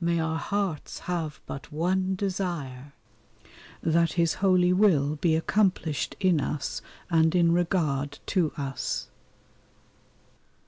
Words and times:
May 0.00 0.20
our 0.20 0.38
hearts 0.38 1.00
have 1.10 1.40
but 1.46 1.72
one 1.72 2.14
desire, 2.14 2.92
that 3.82 4.12
His 4.12 4.34
holy 4.34 4.72
will 4.72 5.16
be 5.16 5.34
accomplished 5.34 6.14
in 6.20 6.40
us 6.40 6.80
and 7.10 7.34
in 7.34 7.50
regard 7.50 8.20
to 8.26 8.52
us. 8.56 9.08